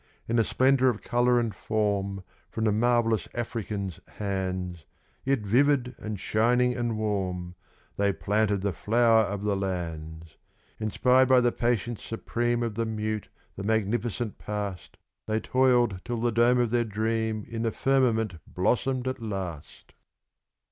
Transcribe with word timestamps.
In 0.27 0.39
a 0.39 0.43
splendour 0.43 0.89
of 0.89 1.03
colour 1.03 1.39
and 1.39 1.53
form, 1.53 2.23
from 2.49 2.63
the 2.63 2.71
marvellous 2.71 3.27
African's 3.35 3.99
hands 4.17 4.83
Yet 5.23 5.41
vivid 5.41 5.93
and 5.99 6.19
shining 6.19 6.75
and 6.75 6.97
warm, 6.97 7.53
they 7.97 8.11
planted 8.11 8.61
the 8.61 8.73
Flower 8.73 9.19
of 9.21 9.43
the 9.43 9.55
Lands. 9.55 10.37
Inspired 10.79 11.27
by 11.27 11.39
the 11.39 11.51
patience 11.51 12.01
supreme 12.03 12.63
of 12.63 12.73
the 12.73 12.85
mute, 12.87 13.29
the 13.55 13.63
magnificent 13.63 14.39
past, 14.39 14.97
They 15.27 15.39
toiled 15.39 16.01
till 16.03 16.17
the 16.19 16.31
dome 16.31 16.57
of 16.57 16.71
their 16.71 16.83
dream 16.83 17.45
in 17.47 17.61
the 17.61 17.71
firmament 17.71 18.39
blossomed 18.47 19.07
at 19.07 19.21
last! 19.21 19.93